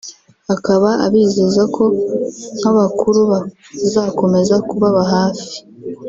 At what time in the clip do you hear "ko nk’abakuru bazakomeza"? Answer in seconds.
1.75-4.55